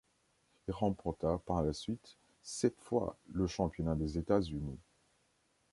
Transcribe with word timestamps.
Il 0.67 0.73
remporta 0.73 1.37
par 1.45 1.61
la 1.61 1.73
suite 1.73 2.17
sept 2.41 2.73
fois 2.79 3.19
le 3.31 3.45
championnat 3.45 3.93
des 3.93 4.17
États-Unis. 4.17 4.79